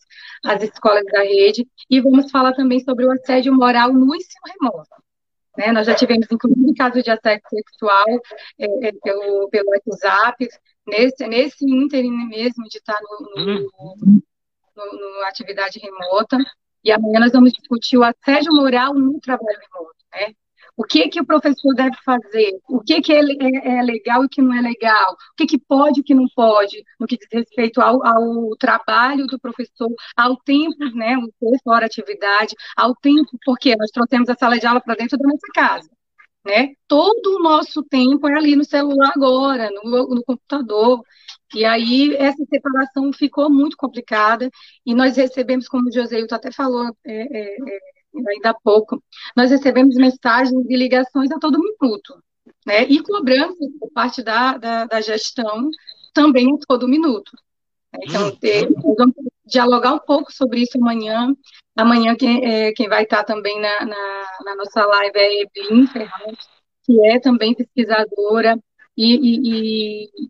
[0.45, 4.89] às escolas da rede e vamos falar também sobre o assédio moral no ensino remoto.
[5.57, 5.71] Né?
[5.71, 8.05] Nós já tivemos, inclusive, casos de assédio sexual
[8.59, 10.47] é, é, pelo, pelo WhatsApp,
[10.87, 14.21] nesse, nesse ínterim mesmo de estar no, no, uhum.
[14.77, 16.37] No, no, atividade remota.
[16.83, 20.33] E amanhã nós vamos discutir o assédio moral no trabalho remoto, né?
[20.77, 22.51] O que que o professor deve fazer?
[22.69, 25.13] O que que é, é, é legal e que não é legal?
[25.13, 29.25] O que que pode e que não pode no que diz respeito ao, ao trabalho
[29.25, 34.35] do professor, ao tempo, né, o texto, hora atividade, ao tempo, porque nós trouxemos a
[34.35, 35.89] sala de aula para dentro da nossa casa
[36.47, 36.73] né?
[36.87, 41.01] Todo o nosso tempo é ali no celular agora, no, no computador.
[41.55, 44.49] E aí essa separação ficou muito complicada
[44.85, 47.79] e nós recebemos, como o Joseilton até falou é, é, é,
[48.27, 49.01] ainda há pouco,
[49.35, 52.21] nós recebemos mensagens e ligações a todo minuto,
[52.65, 52.83] né?
[52.83, 55.69] E cobrança por parte da, da, da gestão
[56.13, 57.31] também a todo minuto.
[58.03, 58.35] Então, hum.
[58.35, 61.33] ter, vamos dialogar um pouco sobre isso amanhã.
[61.75, 66.37] Amanhã, quem, é, quem vai estar também na, na, na, nossa live é Evelyn Ferraz,
[66.83, 68.59] que é também pesquisadora
[68.95, 70.27] e, e, e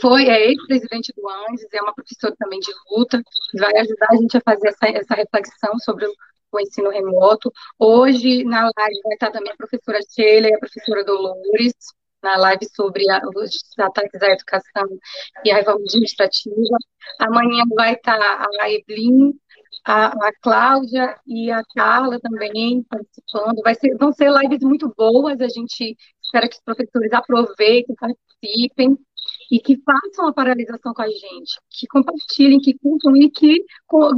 [0.00, 3.22] foi, é ex-presidente do ANDES, é uma professora também de luta,
[3.58, 6.12] vai ajudar a gente a fazer essa, essa reflexão sobre o,
[6.52, 7.52] o ensino remoto.
[7.78, 11.74] Hoje, na live, vai estar também a professora Sheila e a professora Dolores,
[12.22, 14.88] na live sobre a, os ataques à educação
[15.44, 16.76] e a reforma administrativa.
[17.18, 18.18] Amanhã vai estar
[18.60, 19.32] a Evelyn,
[19.84, 23.60] a, a Cláudia e a Carla também participando.
[23.62, 28.98] Vai ser, vão ser lives muito boas, a gente espera que os professores aproveitem, participem
[29.50, 33.64] e que façam a paralisação com a gente, que compartilhem, que curtam e que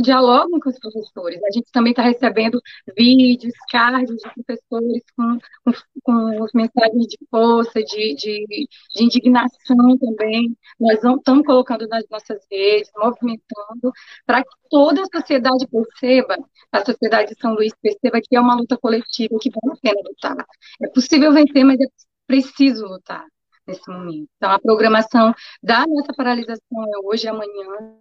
[0.02, 1.42] dialoguem com os professores.
[1.44, 2.60] A gente também está recebendo
[2.96, 10.56] vídeos, cards de professores com, com, com mensagens de força, de, de, de indignação também.
[10.80, 13.92] Nós estamos colocando nas nossas redes, movimentando,
[14.24, 16.36] para que toda a sociedade perceba,
[16.72, 20.00] a sociedade de São Luís perceba que é uma luta coletiva, que vale a pena
[20.08, 20.46] lutar.
[20.82, 21.86] É possível vencer, mas é
[22.26, 23.24] preciso lutar
[23.66, 24.28] nesse momento.
[24.36, 27.96] Então, a programação da nossa paralisação é hoje e amanhã.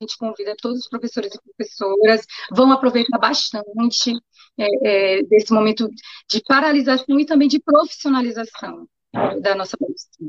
[0.00, 4.12] A gente convida todos os professores e professoras, vão aproveitar bastante
[4.58, 5.88] é, é, desse momento
[6.28, 8.88] de paralisação e também de profissionalização
[9.40, 10.28] da nossa profissão.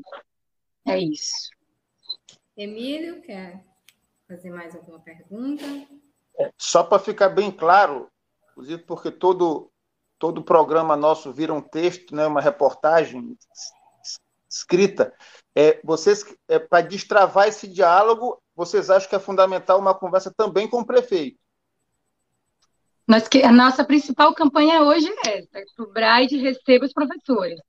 [0.86, 1.50] É isso.
[2.56, 3.66] Emílio, quer
[4.28, 5.64] fazer mais alguma pergunta?
[6.58, 8.10] Só para ficar bem claro,
[8.52, 9.72] inclusive porque todo
[10.20, 13.38] todo programa nosso vira um texto, né, uma reportagem
[14.54, 15.14] escrita.
[15.56, 20.68] É, vocês, é, para destravar esse diálogo, vocês acham que é fundamental uma conversa também
[20.68, 21.38] com o prefeito?
[23.08, 27.60] Nós, a nossa principal campanha hoje é essa, que o Braide receba os professores.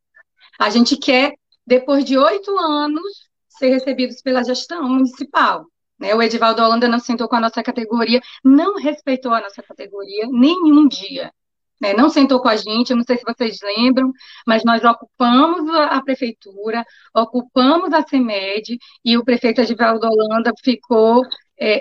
[0.59, 1.35] A gente quer,
[1.66, 5.66] depois de oito anos, ser recebidos pela gestão municipal.
[5.99, 6.14] Né?
[6.14, 10.87] O Edivaldo Holanda não sentou com a nossa categoria, não respeitou a nossa categoria nenhum
[10.87, 11.33] dia.
[11.80, 11.92] Né?
[11.92, 14.12] Não sentou com a gente, eu não sei se vocês lembram,
[14.46, 16.84] mas nós ocupamos a, prefeitura,
[17.14, 21.22] ocupamos a CEMED, e o prefeito Edivaldo Holanda ficou
[21.58, 21.80] é,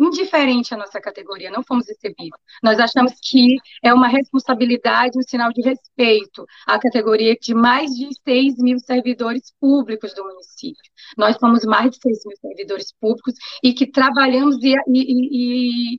[0.00, 2.38] indiferente à nossa categoria, não fomos recebidos.
[2.62, 8.08] Nós achamos que é uma responsabilidade, um sinal de respeito à categoria de mais de
[8.24, 10.90] 6 mil servidores públicos do município.
[11.18, 15.98] Nós somos mais de 6 mil servidores públicos e que trabalhamos e, e, e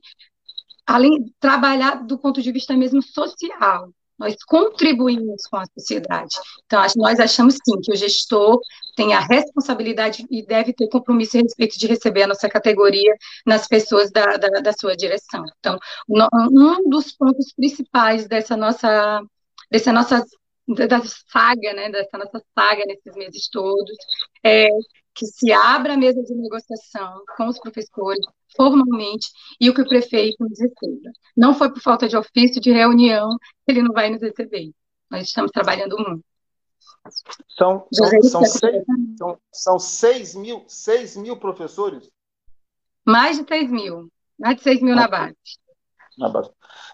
[0.86, 6.36] além trabalhar do ponto de vista mesmo social, nós contribuímos com a sociedade.
[6.64, 8.60] Então, nós achamos sim que o gestor
[8.94, 13.14] tem a responsabilidade e deve ter compromisso e respeito de receber a nossa categoria
[13.44, 15.44] nas pessoas da, da, da sua direção.
[15.58, 19.22] Então, um dos pontos principais dessa nossa,
[19.70, 20.24] dessa nossa
[20.68, 23.96] da saga, né, dessa nossa saga nesses meses todos,
[24.44, 24.68] é
[25.14, 28.24] que se abra a mesa de negociação com os professores
[28.56, 29.28] formalmente
[29.60, 31.10] e o que o prefeito nos receba.
[31.36, 34.70] Não foi por falta de ofício, de reunião, que ele não vai nos receber.
[35.10, 36.24] Nós estamos trabalhando muito.
[37.56, 38.84] São, são, são, seis,
[39.18, 42.10] são, são seis, mil, seis mil professores?
[43.04, 44.08] Mais de seis mil.
[44.38, 45.36] Mais de seis mil na base.
[46.16, 46.50] Na base.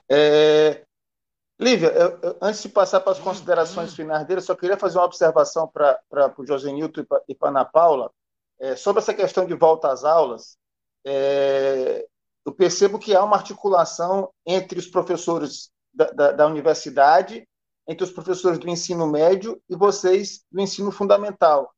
[0.08, 0.86] É,
[1.60, 5.04] Lívia, eu, eu, antes de passar para as considerações finais dele, só queria fazer uma
[5.04, 8.12] observação para o José Nilton e para a Ana Paula
[8.60, 10.56] é, sobre essa questão de volta às aulas.
[11.04, 12.06] É,
[12.46, 17.46] eu percebo que há uma articulação entre os professores da, da, da, universidade,
[17.88, 21.72] entre os professores do ensino médio e vocês do ensino fundamental.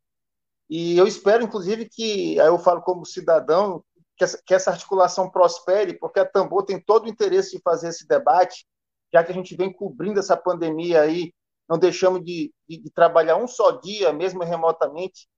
[0.68, 3.82] E eu espero, inclusive, que, aí eu falo como cidadão,
[4.16, 7.88] que essa, que essa articulação prospere, porque a Tambor tem todo o interesse de fazer
[7.88, 8.66] esse debate
[9.12, 11.32] já que a gente vem cobrindo essa pandemia aí,
[11.68, 15.28] não deixamos de, de, de trabalhar um só dia, mesmo remotamente,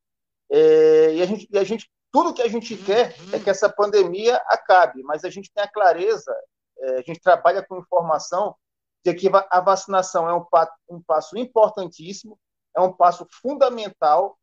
[0.50, 3.68] é, e, a gente, e a gente, tudo que a gente quer é que essa
[3.68, 6.34] pandemia acabe, mas a gente tem a clareza,
[6.78, 8.54] é, a gente trabalha com informação
[9.04, 10.44] de que a vacinação é um,
[10.88, 12.38] um passo importantíssimo,
[12.76, 14.38] é um passo fundamental,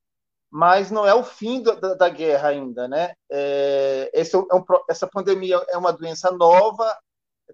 [0.52, 3.14] mas não é o fim da, da guerra ainda, né?
[3.32, 6.98] É, esse é um, essa pandemia é uma doença nova,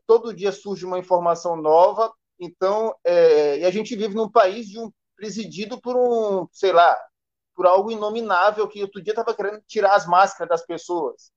[0.05, 4.79] todo dia surge uma informação nova, então, é, e a gente vive num país de
[4.79, 6.95] um, presidido por um, sei lá,
[7.55, 11.31] por algo inominável que outro dia estava querendo tirar as máscaras das pessoas.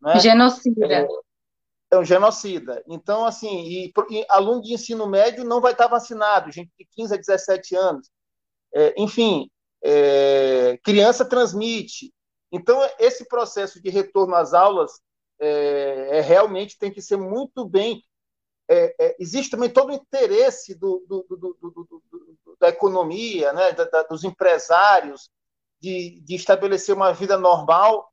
[0.00, 0.20] Né?
[0.20, 0.86] Genocida.
[0.86, 1.06] É,
[1.90, 2.82] é um genocida.
[2.86, 7.14] Então, assim, e, e, aluno de ensino médio não vai estar vacinado, gente de 15
[7.14, 8.10] a 17 anos.
[8.72, 9.50] É, enfim,
[9.82, 12.12] é, criança transmite.
[12.52, 15.00] Então, esse processo de retorno às aulas
[15.44, 18.02] é, é, realmente tem que ser muito bem.
[18.68, 22.02] É, é, existe também todo o interesse do, do, do,
[22.58, 25.30] da economia, né, da, da, dos empresários,
[25.80, 28.10] de, de, estabelecer uma vida normal.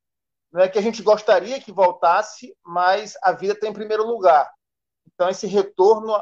[0.55, 4.51] É que a gente gostaria que voltasse, mas a vida está em primeiro lugar.
[5.07, 6.13] Então, esse retorno.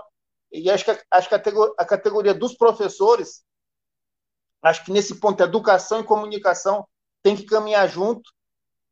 [0.52, 3.44] E acho que, a, acho que a categoria dos professores,
[4.62, 6.88] acho que nesse ponto, educação e comunicação
[7.24, 8.30] tem que caminhar junto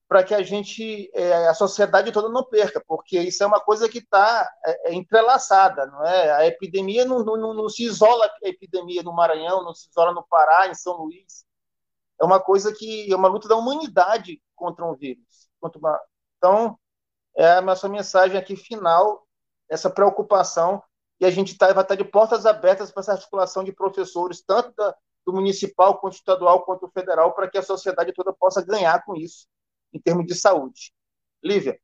[0.07, 3.89] para que a gente, é, a sociedade toda não perca, porque isso é uma coisa
[3.89, 6.31] que está é, é, entrelaçada, não é?
[6.31, 10.23] A epidemia não, não, não, se isola a epidemia no Maranhão, não se isola no
[10.23, 11.45] Pará, em São Luís.
[12.19, 15.49] É uma coisa que é uma luta da humanidade contra um vírus.
[15.59, 15.99] Contra uma...
[16.37, 16.79] Então,
[17.35, 19.27] é a nossa mensagem aqui final,
[19.69, 20.81] essa preocupação,
[21.19, 24.73] e a gente tá, vai estar de portas abertas para essa articulação de professores, tanto
[24.75, 29.15] da, do municipal, quanto estadual, quanto federal, para que a sociedade toda possa ganhar com
[29.15, 29.47] isso
[29.93, 30.93] em termos de saúde.
[31.43, 31.79] Lívia,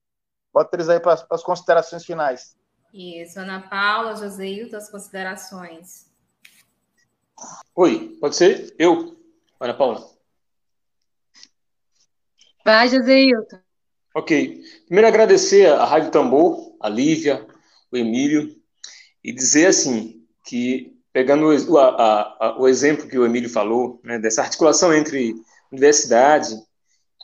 [0.54, 2.56] bota eles aí para as considerações finais.
[2.94, 6.12] Isso, Ana Paula, Joseilton, as considerações.
[7.76, 8.76] Oi, pode ser?
[8.78, 9.18] Eu,
[9.60, 10.08] Ana Paula.
[12.64, 13.60] Vai, Joseilton.
[14.16, 14.62] Ok.
[14.86, 17.48] Primeiro agradecer a Rádio Tambor, a Lívia,
[17.92, 18.56] o Emílio,
[19.24, 24.20] e dizer assim, que pegando o, a, a, o exemplo que o Emílio falou, né,
[24.20, 25.36] dessa articulação entre
[25.72, 26.56] universidade,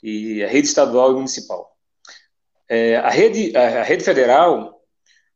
[0.04, 1.76] e a rede estadual e municipal.
[2.68, 4.82] É, a, rede, a rede federal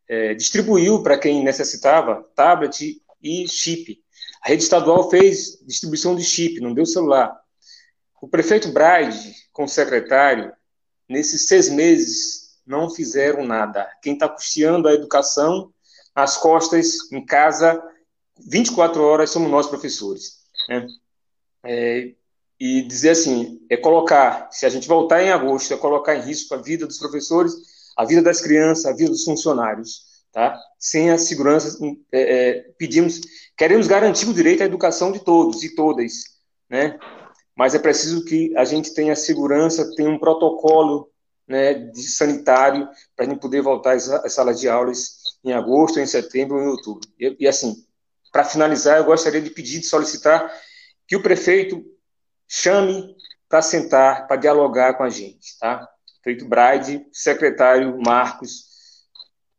[0.08, 4.02] é, distribuiu para quem necessitava tablet e chip.
[4.42, 7.36] A rede estadual fez distribuição de chip, não deu celular.
[8.22, 10.54] O prefeito Braide, com o secretário,
[11.10, 13.90] nesses seis meses não fizeram nada.
[14.02, 15.74] Quem está custeando a educação,
[16.14, 17.82] as costas em casa
[18.40, 20.40] 24 horas somos nós professores.
[20.70, 20.88] Né?
[21.66, 22.14] É,
[22.66, 26.56] e dizer assim, é colocar, se a gente voltar em agosto, é colocar em risco
[26.56, 27.54] a vida dos professores,
[27.98, 30.58] a vida das crianças, a vida dos funcionários, tá?
[30.80, 31.78] Sem a segurança,
[32.10, 33.20] é, é, pedimos,
[33.58, 36.14] queremos garantir o direito à educação de todos e todas,
[36.70, 36.98] né?
[37.54, 41.12] Mas é preciso que a gente tenha segurança, tenha um protocolo
[41.46, 46.06] né, de sanitário para a gente poder voltar às salas de aulas em agosto, em
[46.06, 47.10] setembro ou em outubro.
[47.20, 47.76] E, e assim,
[48.32, 50.50] para finalizar, eu gostaria de pedir, de solicitar
[51.06, 51.93] que o prefeito
[52.54, 53.16] chame
[53.50, 55.90] para sentar, para dialogar com a gente, tá?
[56.22, 58.66] Prefeito Braide, secretário Marcos,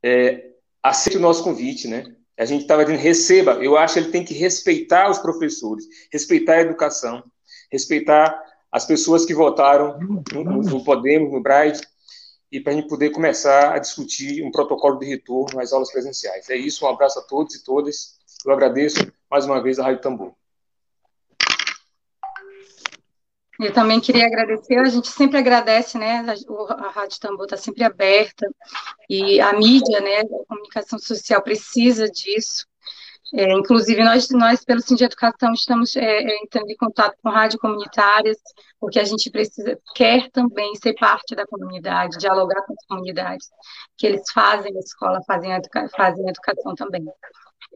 [0.01, 2.05] é, aceite o nosso convite, né?
[2.39, 6.55] A gente estava dizendo, receba, eu acho que ele tem que respeitar os professores, respeitar
[6.55, 7.25] a educação,
[7.71, 8.41] respeitar
[8.71, 11.81] as pessoas que votaram no, no Podemos, no Braide,
[12.51, 16.49] e para a gente poder começar a discutir um protocolo de retorno às aulas presenciais.
[16.49, 18.15] É isso, um abraço a todos e todas.
[18.47, 20.35] Eu agradeço mais uma vez a Rádio Tambor.
[23.61, 26.25] Eu também queria agradecer, a gente sempre agradece, né?
[26.69, 28.47] A, Rádio Tambor está sempre aberta
[29.09, 30.21] e a mídia, né?
[30.21, 32.67] A comunicação social precisa disso.
[33.33, 37.31] É, inclusive, nós, nós, pelo Sim de Educação, estamos é, é, entrando em contato com
[37.31, 38.37] rádio comunitárias,
[38.79, 43.49] porque a gente precisa, quer também ser parte da comunidade, dialogar com as comunidades,
[43.97, 47.05] que eles fazem a escola, fazem a, educa, fazem a educação também.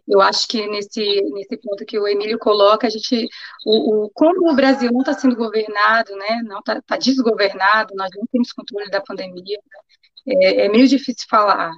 [0.07, 1.01] Eu acho que nesse,
[1.33, 3.29] nesse ponto que o Emílio coloca, a gente,
[3.67, 8.11] o, o como o Brasil não está sendo governado, né, não está tá desgovernado, nós
[8.17, 9.59] não temos controle da pandemia,
[10.27, 11.73] é, é meio difícil falar,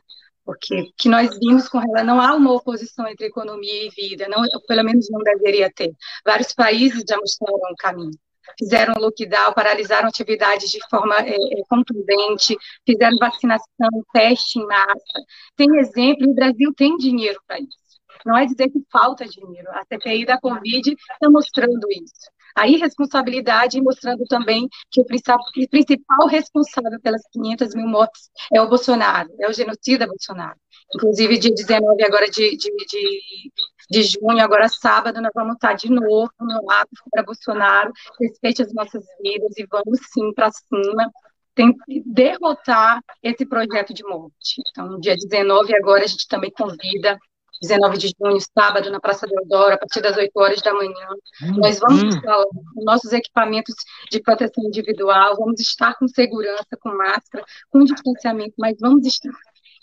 [0.45, 4.43] porque que nós vimos com ela não há uma oposição entre economia e vida, não,
[4.67, 5.93] pelo menos não deveria ter.
[6.25, 8.19] Vários países já mostraram o caminho.
[8.59, 15.25] Fizeram lockdown, paralisaram atividades de forma é, é, contundente, fizeram vacinação, teste em massa.
[15.57, 17.90] Tem exemplo, e o Brasil tem dinheiro para isso.
[18.25, 19.69] Não é dizer que falta dinheiro.
[19.71, 22.31] A CPI da Covid está mostrando isso.
[22.57, 29.31] A irresponsabilidade mostrando também que o principal responsável pelas 500 mil mortes é o Bolsonaro,
[29.41, 30.59] é o genocida Bolsonaro.
[30.95, 33.53] Inclusive, dia 19 agora de, de, de,
[33.89, 38.73] de junho, agora sábado, nós vamos estar de novo no ato para Bolsonaro, respeite as
[38.75, 41.11] nossas vidas e vamos sim para cima
[41.55, 44.63] tem que derrotar esse projeto de morte.
[44.71, 47.19] Então, dia 19 agora a gente também convida
[47.61, 51.09] 19 de junho, sábado, na Praça Deodoro, a partir das 8 horas da manhã.
[51.43, 52.09] Hum, Nós vamos hum.
[52.09, 52.45] estar
[52.75, 53.75] com nossos equipamentos
[54.11, 59.31] de proteção individual, vamos estar com segurança, com máscara, com distanciamento, mas vamos estar.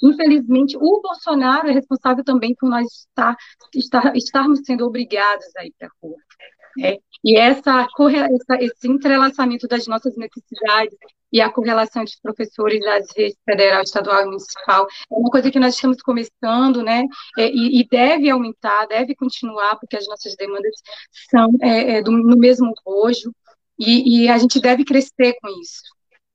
[0.02, 3.36] Infelizmente, o Bolsonaro é responsável também por nós estar,
[3.74, 6.18] estar estarmos sendo obrigados a ir para a rua.
[6.80, 10.98] É, e essa, essa, esse entrelaçamento das nossas necessidades
[11.32, 15.60] e a correlação os professores das redes federal, estadual e municipal é uma coisa que
[15.60, 17.04] nós estamos começando, né?
[17.38, 20.74] É, e, e, deve aumentar, deve continuar, porque as nossas demandas
[21.30, 23.32] são é, é, do, no mesmo bojo,
[23.80, 25.84] e, e, a gente deve crescer com isso,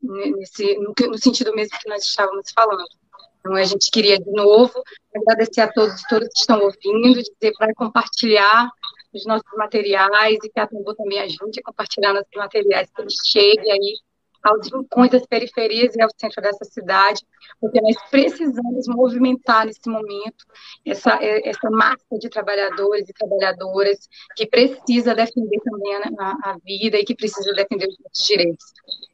[0.00, 2.84] nesse, no, no sentido mesmo que nós estávamos falando.
[3.40, 4.72] Então, a gente queria, de novo,
[5.16, 8.70] agradecer a todos todas que estão ouvindo, dizer para compartilhar
[9.14, 13.14] os nossos materiais e que a Tambu também ajude a compartilhar nossos materiais, que eles
[13.26, 13.96] cheguem aí
[14.42, 17.24] aos rincões das periferias e ao centro dessa cidade,
[17.60, 20.44] porque nós precisamos movimentar nesse momento
[20.84, 27.04] essa, essa massa de trabalhadores e trabalhadoras que precisa defender também a, a vida e
[27.04, 28.64] que precisa defender os direitos.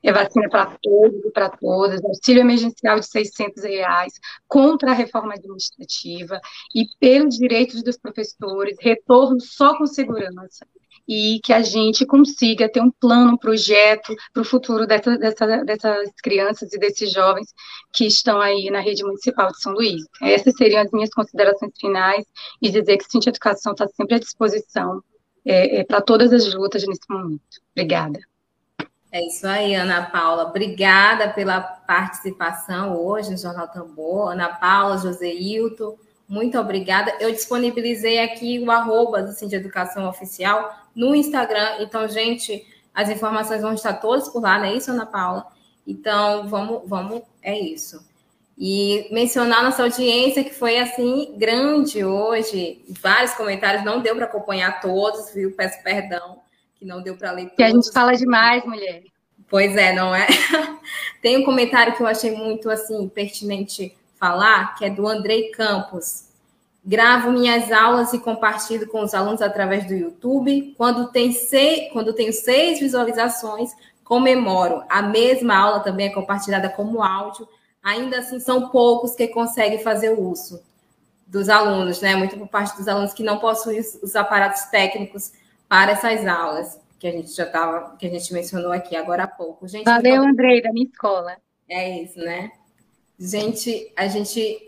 [0.03, 4.12] É vacina para todos e para todas, auxílio emergencial de 600 reais,
[4.46, 6.40] contra a reforma administrativa
[6.74, 10.64] e pelos direitos dos professores, retorno só com segurança
[11.09, 15.64] e que a gente consiga ter um plano, um projeto para o futuro dessa, dessa,
[15.64, 17.55] dessas crianças e desses jovens
[17.92, 20.05] que estão aí na rede municipal de São Luís.
[20.20, 22.26] Essas seriam as minhas considerações finais
[22.61, 25.03] e dizer que Cintia Educação está sempre à disposição
[25.46, 27.40] é, é, para todas as lutas nesse momento.
[27.72, 28.20] Obrigada.
[29.11, 30.45] É isso aí, Ana Paula.
[30.45, 34.33] Obrigada pela participação hoje no Jornal Tambor.
[34.33, 35.97] Ana Paula, José Hilton,
[36.29, 37.15] muito obrigada.
[37.19, 41.79] Eu disponibilizei aqui o arroba do Cintia Educação Oficial no Instagram.
[41.81, 45.47] Então, gente, as informações vão estar todas por lá, não é isso, Ana Paula?
[45.87, 48.07] Então, vamos, vamos, é isso.
[48.59, 52.85] E mencionar nossa audiência, que foi assim, grande hoje.
[53.01, 55.53] Vários comentários, não deu para acompanhar todos, viu?
[55.53, 56.41] Peço perdão,
[56.79, 57.57] que não deu para ler todos.
[57.57, 59.03] Que a gente fala demais, mulher.
[59.49, 60.26] Pois é, não é?
[61.20, 66.29] Tem um comentário que eu achei muito assim pertinente falar, que é do Andrei Campos.
[66.85, 70.74] Gravo minhas aulas e compartilho com os alunos através do YouTube.
[70.76, 73.70] Quando, tem seis, quando tenho seis visualizações,
[74.05, 74.83] comemoro.
[74.89, 77.49] A mesma aula também é compartilhada como áudio.
[77.83, 80.62] Ainda assim, são poucos que conseguem fazer o uso.
[81.26, 82.16] dos alunos, né?
[82.16, 85.33] Muito por parte dos alunos que não possuem os aparatos técnicos
[85.69, 89.29] para essas aulas, que a gente já estava, que a gente mencionou aqui agora há
[89.29, 89.69] pouco.
[89.69, 91.37] Gente, Valeu, então, Andrei, da minha escola.
[91.69, 92.51] É isso, né?
[93.19, 94.64] Gente, a gente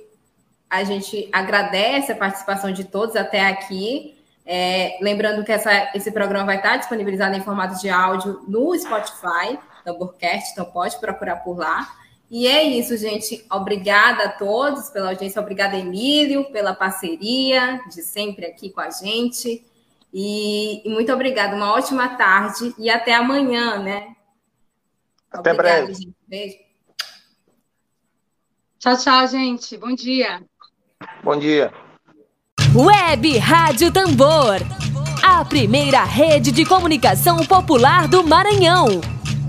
[0.71, 4.17] a gente agradece a participação de todos até aqui.
[4.47, 9.59] É, lembrando que essa, esse programa vai estar disponibilizado em formato de áudio no Spotify,
[9.85, 11.89] Tamborcast, então pode procurar por lá.
[12.31, 13.45] E é isso, gente.
[13.51, 15.43] Obrigada a todos pela audiência.
[15.43, 19.65] Obrigada, Emílio, pela parceria de sempre aqui com a gente.
[20.13, 21.55] E, e muito obrigada.
[21.55, 24.15] Uma ótima tarde e até amanhã, né?
[25.31, 25.95] Até Obrigada, breve.
[25.95, 26.15] Gente.
[26.27, 26.57] Beijo.
[28.79, 29.77] Tchau, tchau, gente.
[29.77, 30.43] Bom dia.
[31.23, 31.73] Bom dia.
[32.75, 34.57] Web Rádio Tambor.
[35.23, 39.01] A primeira rede de comunicação popular do Maranhão.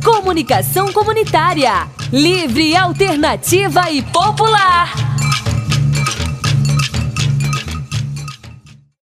[0.04, 1.88] Comunicação comunitária.
[2.12, 4.92] Livre, alternativa e popular.